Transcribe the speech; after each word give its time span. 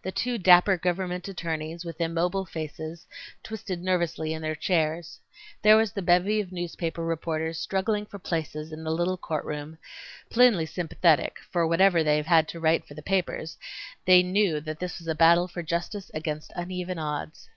The 0.00 0.10
two 0.10 0.38
dapper 0.38 0.78
government 0.78 1.28
attorneys, 1.28 1.84
with 1.84 2.00
immobile 2.00 2.46
faces, 2.46 3.06
twisted 3.42 3.82
nervously 3.82 4.32
in 4.32 4.40
their 4.40 4.54
chairs. 4.54 5.20
There 5.60 5.76
was 5.76 5.92
the 5.92 6.00
bevy 6.00 6.40
of 6.40 6.50
newspaper 6.50 7.04
reporters 7.04 7.58
struggling 7.58 8.06
for 8.06 8.18
places 8.18 8.72
in 8.72 8.84
the 8.84 8.90
little 8.90 9.18
courtroom, 9.18 9.76
plainly 10.30 10.64
sympathetic, 10.64 11.36
for 11.52 11.66
whatever 11.66 12.02
they 12.02 12.12
may 12.12 12.16
have 12.16 12.26
had 12.26 12.48
to 12.48 12.58
write 12.60 12.88
for 12.88 12.94
the 12.94 13.02
papers 13.02 13.58
they 14.06 14.22
knew 14.22 14.62
that 14.62 14.78
this 14.80 14.98
was 14.98 15.08
a 15.08 15.14
battle 15.14 15.46
for 15.46 15.62
justice 15.62 16.10
against 16.14 16.52
uneven 16.56 16.98
odds. 16.98 17.50